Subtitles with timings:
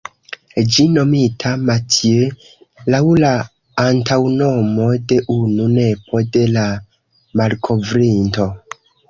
[0.75, 2.29] Ĝi nomita ""Mathieu"",
[2.95, 3.33] laŭ la
[3.83, 6.65] antaŭnomo de unu nepo de la
[7.45, 8.51] malkovrinto.